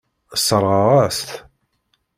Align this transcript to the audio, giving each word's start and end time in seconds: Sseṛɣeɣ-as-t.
Sseṛɣeɣ-as-t. 0.35 1.29